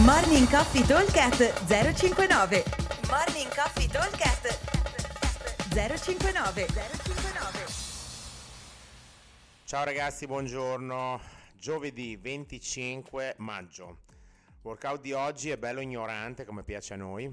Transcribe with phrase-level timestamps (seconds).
[0.00, 2.64] Morning Coffee Talkcast 059
[3.10, 4.58] Morning Coffee Talkcast
[5.68, 7.66] 059 059
[9.66, 11.20] Ciao ragazzi, buongiorno.
[11.58, 13.98] Giovedì 25 maggio.
[14.62, 17.30] Workout di oggi è bello ignorante come piace a noi.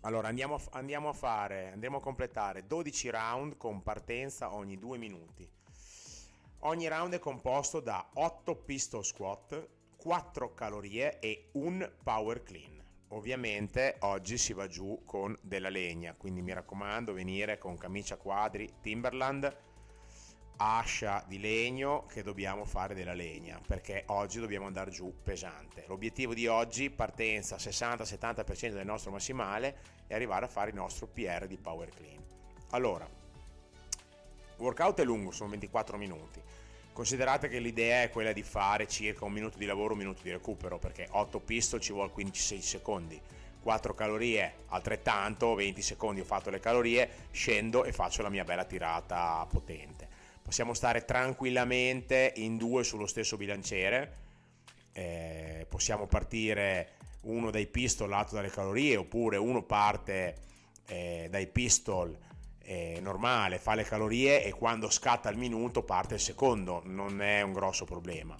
[0.00, 5.48] Allora andiamo, andiamo a fare, andiamo a completare 12 round con partenza ogni 2 minuti.
[6.60, 9.68] Ogni round è composto da 8 pistol squat,
[10.04, 12.78] 4 calorie e un power clean.
[13.08, 18.70] Ovviamente oggi si va giù con della legna, quindi mi raccomando venire con camicia quadri
[18.82, 19.56] Timberland,
[20.58, 25.86] ascia di legno che dobbiamo fare della legna perché oggi dobbiamo andare giù pesante.
[25.86, 31.46] L'obiettivo di oggi, partenza 60-70% del nostro massimale e arrivare a fare il nostro PR
[31.46, 32.22] di power clean.
[32.72, 33.08] Allora,
[34.58, 36.42] workout è lungo, sono 24 minuti.
[36.94, 40.30] Considerate che l'idea è quella di fare circa un minuto di lavoro, un minuto di
[40.30, 43.20] recupero, perché 8 pistol ci vuole 15-16 secondi.
[43.60, 48.62] 4 calorie altrettanto, 20 secondi ho fatto le calorie, scendo e faccio la mia bella
[48.64, 50.06] tirata potente.
[50.40, 54.16] Possiamo stare tranquillamente in due sullo stesso bilanciere,
[54.92, 56.90] eh, possiamo partire
[57.22, 60.36] uno dai pistol lato dalle calorie oppure uno parte
[60.86, 62.16] eh, dai pistol
[62.64, 67.42] eh, normale, fa le calorie e quando scatta il minuto parte il secondo, non è
[67.42, 68.36] un grosso problema.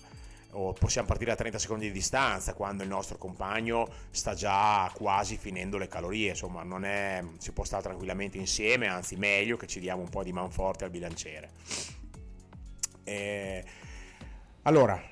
[0.57, 5.37] O possiamo partire a 30 secondi di distanza quando il nostro compagno sta già quasi
[5.37, 9.81] finendo le calorie, insomma non è, si può stare tranquillamente insieme, anzi meglio che ci
[9.81, 11.51] diamo un po' di manforte al bilanciere.
[13.03, 13.65] Eh,
[14.63, 15.03] allora,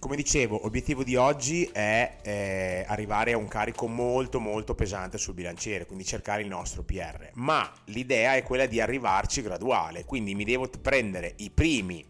[0.00, 5.34] come dicevo, l'obiettivo di oggi è eh, arrivare a un carico molto molto pesante sul
[5.34, 7.28] bilanciere, quindi cercare il nostro PR.
[7.34, 12.02] Ma l'idea è quella di arrivarci graduale, quindi mi devo prendere i primi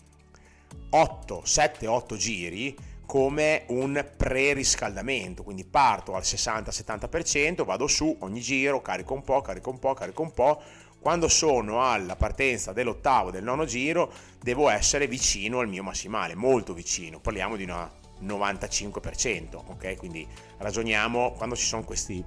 [0.91, 8.81] 8, 7, 8 giri come un pre-riscaldamento, quindi parto al 60-70%, vado su ogni giro,
[8.83, 10.63] carico un po', carico un po', carico un po',
[11.01, 16.75] quando sono alla partenza dell'ottavo, del nono giro, devo essere vicino al mio massimale, molto
[16.75, 17.91] vicino, parliamo di una
[18.23, 19.97] 95%, ok?
[19.97, 20.27] Quindi
[20.59, 22.23] ragioniamo quando ci sono questi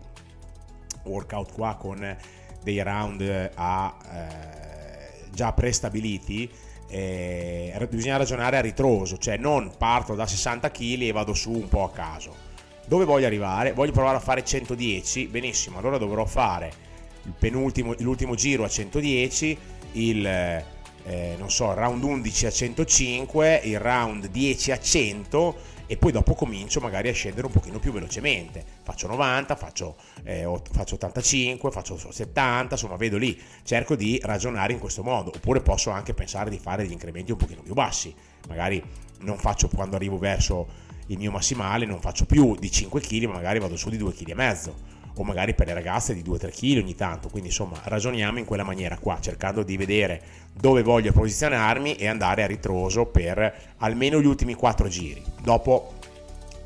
[1.03, 2.17] workout qua con
[2.63, 6.49] dei round a, eh, già prestabiliti,
[6.87, 11.67] eh, bisogna ragionare a ritroso, cioè non parto da 60 kg e vado su un
[11.69, 12.51] po' a caso.
[12.85, 13.73] Dove voglio arrivare?
[13.73, 16.92] Voglio provare a fare 110, benissimo, allora dovrò fare
[17.39, 19.57] l'ultimo giro a 110,
[19.93, 20.63] il
[21.05, 26.33] eh, non so, round 11 a 105, il round 10 a 100 e poi dopo
[26.33, 28.63] comincio magari a scendere un pochino più velocemente.
[28.83, 34.79] Faccio 90, faccio, eh, faccio 85, faccio 70, insomma vedo lì, cerco di ragionare in
[34.79, 38.13] questo modo, oppure posso anche pensare di fare degli incrementi un pochino più bassi,
[38.47, 38.81] magari
[39.19, 43.33] non faccio quando arrivo verso il mio massimale, non faccio più di 5 kg, ma
[43.33, 44.73] magari vado su di 2,5 kg
[45.15, 47.29] o magari per le ragazze di 2-3 kg ogni tanto.
[47.29, 50.21] Quindi insomma ragioniamo in quella maniera qua, cercando di vedere
[50.53, 55.23] dove voglio posizionarmi e andare a ritroso per almeno gli ultimi 4 giri.
[55.41, 55.93] Dopo,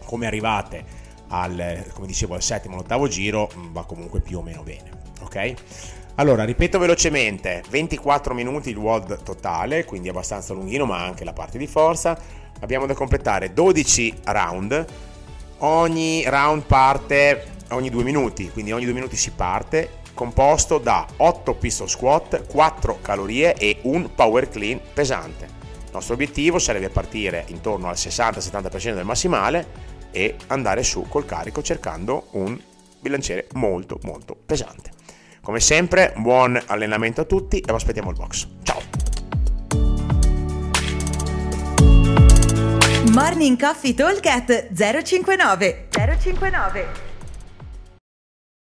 [0.06, 4.42] come arrivate al, come dicevo, al settimo o all'ottavo giro, mm, va comunque più o
[4.42, 4.92] meno bene.
[5.22, 5.54] Ok?
[6.16, 11.60] Allora, ripeto velocemente, 24 minuti il WOD totale, quindi abbastanza lunghino, ma anche la parte
[11.60, 12.18] di forza.
[12.60, 14.86] Abbiamo da completare 12 round.
[15.60, 21.54] Ogni round parte ogni due minuti, quindi ogni due minuti si parte, composto da 8
[21.56, 25.46] pistol squat, 4 calorie e un power clean pesante.
[25.86, 29.68] Il nostro obiettivo sarebbe partire intorno al 60-70% del massimale
[30.12, 32.60] e andare su col carico cercando un
[33.00, 34.92] bilanciere molto molto pesante.
[35.42, 38.48] Come sempre, buon allenamento a tutti e vi aspettiamo al box.
[38.64, 38.82] Ciao!
[43.12, 47.07] Morning Coffee Talk 059 059